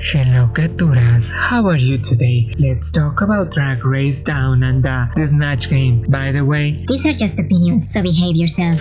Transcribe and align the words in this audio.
Hello 0.00 0.48
Caturas, 0.54 1.30
how 1.30 1.66
are 1.66 1.76
you 1.76 1.98
today? 1.98 2.50
Let's 2.58 2.92
talk 2.92 3.20
about 3.20 3.50
Drag 3.50 3.84
Race 3.84 4.20
Down 4.20 4.62
Under, 4.62 5.10
the 5.16 5.26
Snatch 5.26 5.68
Game. 5.68 6.02
By 6.08 6.30
the 6.32 6.44
way, 6.44 6.84
These 6.88 7.04
are 7.04 7.12
just 7.12 7.38
opinions, 7.38 7.92
so 7.92 8.02
behave 8.02 8.36
yourself. 8.36 8.76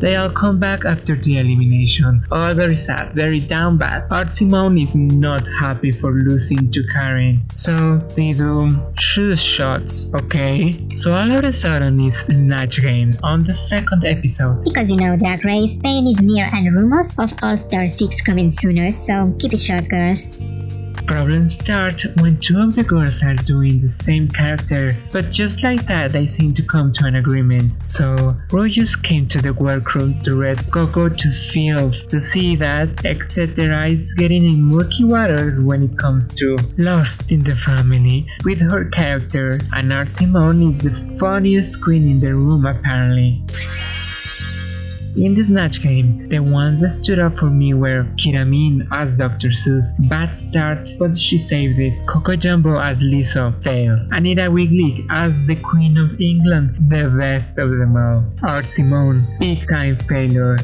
They 0.00 0.16
all 0.16 0.30
come 0.30 0.58
back 0.58 0.84
after 0.84 1.16
the 1.16 1.38
elimination. 1.38 2.24
All 2.30 2.54
very 2.54 2.76
sad, 2.76 3.14
very 3.14 3.40
down 3.40 3.78
bad. 3.78 4.06
Art 4.10 4.32
Simone 4.32 4.78
is 4.78 4.94
not 4.94 5.46
happy 5.46 5.92
for 5.92 6.12
losing 6.12 6.70
to 6.72 6.86
Karen. 6.88 7.42
So 7.56 7.98
they 8.16 8.32
do 8.32 8.70
shoes 8.98 9.42
shots, 9.42 10.10
okay? 10.14 10.72
So 10.94 11.16
all 11.16 11.30
of 11.30 11.44
a 11.44 11.52
sudden 11.52 12.00
it's 12.00 12.20
Snatch 12.26 12.80
Game 12.80 13.12
on 13.22 13.44
the 13.44 13.56
second 13.56 14.04
episode. 14.04 14.64
Because 14.64 14.90
you 14.90 14.96
know 14.96 15.16
Drag 15.16 15.44
Race 15.44 15.74
Spain 15.74 16.06
is 16.08 16.20
near 16.20 16.48
and 16.52 16.74
rumors 16.74 17.14
of 17.18 17.32
All 17.42 17.56
Star 17.56 17.88
6 17.88 18.20
coming 18.22 18.50
sooner, 18.50 18.90
so 18.90 19.34
keep 19.38 19.52
it 19.52 19.60
short 19.60 19.88
girls. 19.88 20.28
Problems 21.06 21.54
start 21.54 22.02
when 22.18 22.38
two 22.40 22.60
of 22.60 22.74
the 22.74 22.82
girls 22.82 23.22
are 23.22 23.34
doing 23.34 23.80
the 23.80 23.88
same 23.88 24.28
character, 24.28 24.90
but 25.12 25.30
just 25.30 25.62
like 25.62 25.86
that, 25.86 26.10
they 26.10 26.26
seem 26.26 26.52
to 26.54 26.62
come 26.62 26.92
to 26.94 27.04
an 27.04 27.14
agreement. 27.14 27.72
So, 27.88 28.36
just 28.66 29.04
came 29.04 29.28
to 29.28 29.38
the 29.38 29.54
workroom 29.54 30.20
to 30.24 30.34
Red 30.34 30.58
Coco 30.72 31.08
to 31.08 31.32
feel, 31.32 31.92
to 31.92 32.20
see 32.20 32.56
that, 32.56 33.04
etc. 33.04 33.86
is 33.86 34.14
getting 34.14 34.44
in 34.44 34.64
murky 34.64 35.04
waters 35.04 35.60
when 35.60 35.84
it 35.84 35.96
comes 35.96 36.28
to 36.34 36.56
Lost 36.76 37.30
in 37.30 37.44
the 37.44 37.54
Family 37.54 38.26
with 38.44 38.60
her 38.60 38.86
character, 38.86 39.60
and 39.74 39.92
Art 39.92 40.12
Simone 40.12 40.70
is 40.70 40.80
the 40.80 40.94
funniest 41.20 41.80
queen 41.82 42.08
in 42.08 42.20
the 42.20 42.34
room 42.34 42.66
apparently. 42.66 43.44
In 45.16 45.32
the 45.32 45.42
Snatch 45.42 45.80
Game, 45.80 46.28
the 46.28 46.40
ones 46.40 46.82
that 46.82 46.90
stood 46.90 47.18
up 47.18 47.38
for 47.38 47.48
me 47.48 47.72
were 47.72 48.04
Kita 48.18 48.46
Mean 48.46 48.86
as 48.92 49.16
Dr. 49.16 49.48
Seuss, 49.48 49.86
bad 50.10 50.36
start, 50.36 50.90
but 50.98 51.16
she 51.16 51.38
saved 51.38 51.78
it. 51.78 52.06
Coco 52.06 52.36
Jumbo 52.36 52.78
as 52.78 53.02
Lizzo, 53.02 53.50
fail. 53.64 53.98
Anita 54.10 54.42
Wigl'it 54.42 55.06
as 55.10 55.46
the 55.46 55.56
Queen 55.56 55.96
of 55.96 56.20
England, 56.20 56.76
the 56.90 57.08
best 57.18 57.56
of 57.56 57.70
them 57.70 57.96
all. 57.96 58.24
Art 58.46 58.68
Simone, 58.68 59.26
big 59.40 59.66
time 59.66 59.98
failure. 60.00 60.58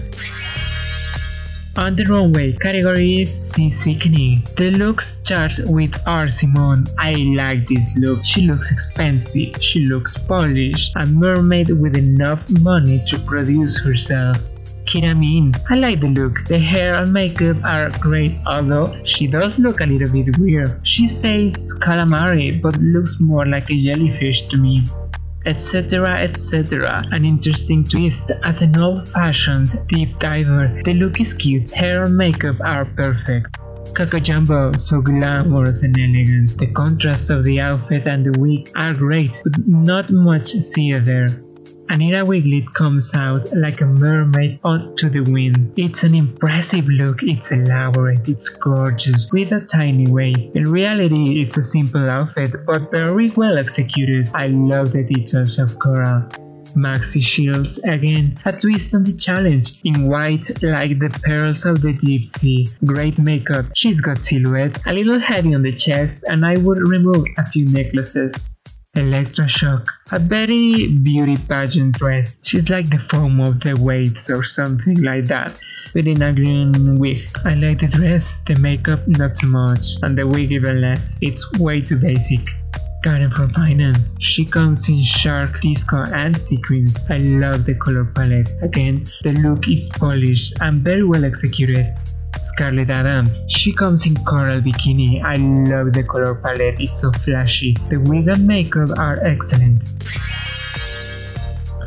On 1.74 1.96
the 1.96 2.04
runway, 2.04 2.52
category 2.52 3.22
is 3.22 3.38
Seasickening. 3.40 4.46
The 4.56 4.72
look 4.72 5.00
starts 5.00 5.58
with 5.64 5.96
Art 6.06 6.28
Simone. 6.28 6.84
I 6.98 7.14
like 7.34 7.66
this 7.66 7.96
look. 7.96 8.22
She 8.26 8.42
looks 8.42 8.70
expensive. 8.70 9.56
She 9.62 9.86
looks 9.86 10.18
polished. 10.18 10.92
A 10.96 11.06
mermaid 11.06 11.70
with 11.70 11.96
enough 11.96 12.44
money 12.60 13.02
to 13.06 13.18
produce 13.20 13.82
herself. 13.82 14.36
Kita 14.84 15.16
Mean. 15.18 15.52
I 15.70 15.76
like 15.76 16.00
the 16.00 16.08
look. 16.08 16.44
The 16.46 16.58
hair 16.58 16.94
and 16.94 17.12
makeup 17.12 17.58
are 17.64 17.90
great, 18.00 18.36
although 18.46 18.92
she 19.04 19.26
does 19.26 19.58
look 19.58 19.80
a 19.80 19.86
little 19.86 20.10
bit 20.10 20.38
weird. 20.38 20.80
She 20.82 21.08
says 21.08 21.72
calamari, 21.78 22.60
but 22.60 22.76
looks 22.78 23.20
more 23.20 23.46
like 23.46 23.70
a 23.70 23.80
jellyfish 23.80 24.42
to 24.48 24.56
me 24.56 24.84
etc. 25.46 26.22
etc. 26.22 27.04
An 27.10 27.24
interesting 27.24 27.84
twist 27.84 28.30
as 28.44 28.62
an 28.62 28.78
old 28.78 29.08
fashioned 29.08 29.70
deep 29.88 30.18
diver. 30.18 30.80
The 30.84 30.94
look 30.94 31.20
is 31.20 31.34
cute, 31.34 31.70
hair 31.72 32.04
and 32.04 32.16
makeup 32.16 32.56
are 32.64 32.84
perfect. 32.84 33.58
Jumbo, 34.22 34.72
so 34.78 35.02
glamorous 35.02 35.82
and 35.82 35.98
elegant. 35.98 36.58
The 36.58 36.68
contrast 36.68 37.28
of 37.28 37.44
the 37.44 37.60
outfit 37.60 38.06
and 38.06 38.24
the 38.24 38.40
wig 38.40 38.70
are 38.74 38.94
great, 38.94 39.42
but 39.44 39.66
not 39.66 40.10
much 40.10 40.52
theater. 40.74 41.28
Anita 41.92 42.24
Wigl'it 42.24 42.72
comes 42.72 43.14
out 43.14 43.54
like 43.54 43.82
a 43.82 43.84
mermaid 43.84 44.58
onto 44.64 45.10
the 45.10 45.30
wind. 45.30 45.74
It's 45.76 46.04
an 46.04 46.14
impressive 46.14 46.88
look, 46.88 47.22
it's 47.22 47.52
elaborate, 47.52 48.26
it's 48.30 48.48
gorgeous, 48.48 49.30
with 49.30 49.52
a 49.52 49.60
tiny 49.60 50.10
waist. 50.10 50.56
In 50.56 50.64
reality, 50.64 51.42
it's 51.42 51.58
a 51.58 51.62
simple 51.62 52.08
outfit, 52.08 52.64
but 52.64 52.90
very 52.90 53.28
well 53.36 53.58
executed. 53.58 54.30
I 54.32 54.46
love 54.46 54.92
the 54.92 55.02
details 55.02 55.58
of 55.58 55.78
Cora. 55.78 56.26
Maxi 56.74 57.20
Shields 57.20 57.76
again, 57.84 58.40
a 58.46 58.52
twist 58.52 58.94
on 58.94 59.04
the 59.04 59.12
challenge, 59.12 59.78
in 59.84 60.08
white 60.08 60.48
like 60.62 60.98
the 60.98 61.10
pearls 61.22 61.66
of 61.66 61.82
the 61.82 61.92
deep 61.92 62.24
sea. 62.24 62.68
Great 62.86 63.18
makeup, 63.18 63.66
she's 63.74 64.00
got 64.00 64.22
silhouette, 64.22 64.78
a 64.86 64.94
little 64.94 65.20
heavy 65.20 65.54
on 65.54 65.60
the 65.60 65.72
chest, 65.72 66.24
and 66.26 66.46
I 66.46 66.56
would 66.56 66.78
remove 66.88 67.26
a 67.36 67.44
few 67.44 67.66
necklaces. 67.66 68.32
Elektra 68.94 69.48
Shock, 69.48 69.88
a 70.10 70.18
very 70.18 70.88
beauty 70.98 71.38
pageant 71.48 71.96
dress. 71.96 72.36
She's 72.42 72.68
like 72.68 72.90
the 72.90 72.98
foam 72.98 73.40
of 73.40 73.60
the 73.60 73.74
waves 73.80 74.28
or 74.28 74.44
something 74.44 75.00
like 75.00 75.24
that, 75.26 75.58
within 75.94 76.20
a 76.20 76.30
green 76.30 76.98
wig. 76.98 77.26
I 77.46 77.54
like 77.54 77.78
the 77.78 77.88
dress, 77.88 78.34
the 78.46 78.56
makeup 78.56 79.08
not 79.08 79.34
so 79.34 79.46
much, 79.46 79.96
and 80.02 80.18
the 80.18 80.26
wig 80.26 80.52
even 80.52 80.82
less. 80.82 81.18
It's 81.22 81.50
way 81.52 81.80
too 81.80 81.96
basic. 81.96 82.46
Karen 83.02 83.30
from 83.30 83.50
Finance. 83.54 84.14
She 84.18 84.44
comes 84.44 84.86
in 84.90 85.02
shark, 85.02 85.62
disco, 85.62 86.04
and 86.12 86.38
sequins. 86.38 86.94
I 87.08 87.16
love 87.16 87.64
the 87.64 87.74
color 87.74 88.04
palette. 88.04 88.50
Again, 88.60 89.06
the 89.24 89.32
look 89.32 89.68
is 89.68 89.88
polished 89.88 90.52
and 90.60 90.80
very 90.80 91.02
well 91.02 91.24
executed. 91.24 91.94
Scarlet 92.42 92.90
Adams. 92.90 93.38
She 93.48 93.72
comes 93.72 94.06
in 94.06 94.16
coral 94.24 94.60
bikini. 94.60 95.22
I 95.22 95.36
love 95.36 95.92
the 95.92 96.02
color 96.02 96.34
palette, 96.34 96.80
it's 96.80 97.00
so 97.00 97.12
flashy. 97.12 97.76
The 97.88 97.98
wig 97.98 98.28
and 98.28 98.46
makeup 98.46 98.90
are 98.98 99.18
excellent. 99.22 99.80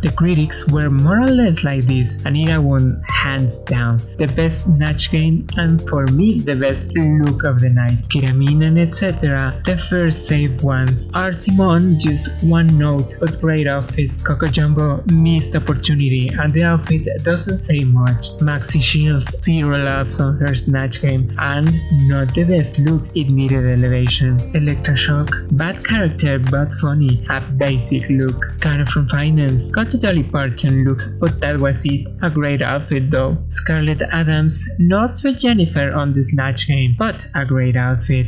The 0.02 0.12
critics 0.16 0.66
were 0.68 0.90
more 0.90 1.22
or 1.22 1.28
less 1.28 1.64
like 1.64 1.84
this. 1.86 2.24
Anita 2.26 2.62
won 2.62 3.04
hands 3.26 3.62
down. 3.62 3.98
The 4.22 4.30
best 4.40 4.58
snatch 4.66 5.12
game 5.12 5.48
and 5.58 5.82
for 5.90 6.06
me 6.18 6.40
the 6.50 6.56
best 6.56 6.96
look 6.96 7.44
of 7.44 7.60
the 7.64 7.72
night. 7.84 8.00
Kita 8.12 8.32
Mean 8.42 8.62
and 8.68 8.80
etc. 8.80 9.62
The 9.66 9.78
first 9.90 10.28
safe 10.28 10.62
ones. 10.62 11.10
Art 11.14 11.38
Simone 11.42 12.00
just 12.00 12.30
one 12.44 12.70
note 12.78 13.10
but 13.20 13.32
great 13.42 13.68
outfit. 13.68 14.12
Coco 14.24 14.48
Jumbo 14.48 14.88
missed 15.26 15.56
opportunity 15.56 16.30
and 16.40 16.54
the 16.54 16.64
outfit 16.64 17.04
doesn't 17.24 17.58
say 17.58 17.82
much. 17.84 18.24
Maxi 18.48 18.82
Shields 18.90 19.28
zero 19.44 19.78
laps 19.90 20.20
on 20.20 20.38
her 20.44 20.56
snatch 20.56 21.02
game 21.02 21.26
and 21.40 21.68
not 22.12 22.28
the 22.36 22.44
best 22.44 22.80
look 22.80 23.04
it 23.16 23.30
needed 23.30 23.66
elevation. 23.66 24.32
Elektra 24.54 24.96
Shock 24.96 25.30
bad 25.52 25.84
character 25.84 26.38
but 26.40 26.74
funny. 26.76 27.26
A 27.30 27.42
basic 27.64 28.08
look. 28.10 28.38
Karen 28.62 28.86
from 28.86 29.08
Finance 29.10 29.72
got 29.72 29.90
Parton 30.32 30.84
look, 30.86 31.02
but 31.20 31.40
that 31.42 31.60
was 31.60 31.82
it. 31.86 32.08
A 32.22 32.30
great 32.30 32.62
outfit 32.62 33.10
though. 33.16 33.38
Scarlet 33.48 34.02
Adams, 34.12 34.68
not 34.78 35.18
so 35.18 35.32
Jennifer 35.32 35.94
on 35.94 36.14
the 36.14 36.24
Snatch 36.24 36.68
game, 36.68 36.96
but 37.00 37.26
a 37.34 37.46
great 37.46 37.78
outfit. 37.78 38.28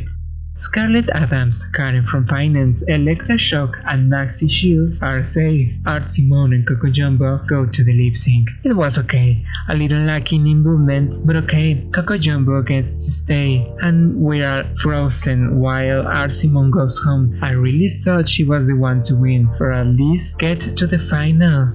Scarlet 0.56 1.08
Adams, 1.10 1.64
Karen 1.74 2.04
from 2.04 2.26
Finance, 2.26 2.82
Elektra 2.88 3.38
Shock, 3.38 3.76
and 3.90 4.10
Maxi 4.10 4.50
Shields 4.50 5.00
are 5.02 5.22
safe. 5.22 5.70
Art 5.86 6.10
Simone 6.10 6.54
and 6.54 6.66
Coco 6.66 6.88
Jumbo 6.90 7.38
go 7.46 7.64
to 7.66 7.84
the 7.84 7.92
lip 7.92 8.16
sync. 8.16 8.48
It 8.64 8.72
was 8.72 8.98
okay, 8.98 9.44
a 9.68 9.76
little 9.76 10.00
lacking 10.00 10.46
in 10.48 10.62
movement, 10.62 11.24
but 11.24 11.36
okay. 11.36 11.86
Coco 11.94 12.16
Jumbo 12.18 12.62
gets 12.62 12.92
to 13.04 13.10
stay, 13.10 13.70
and 13.82 14.16
we 14.16 14.42
are 14.42 14.64
frozen 14.82 15.60
while 15.60 16.08
Art 16.08 16.32
Simone 16.32 16.72
goes 16.72 16.98
home. 17.04 17.38
I 17.42 17.52
really 17.52 17.90
thought 17.90 18.26
she 18.26 18.44
was 18.44 18.66
the 18.66 18.74
one 18.74 19.02
to 19.02 19.14
win, 19.14 19.48
or 19.60 19.70
at 19.70 19.86
least 19.86 20.38
get 20.38 20.60
to 20.60 20.86
the 20.86 20.98
final. 20.98 21.68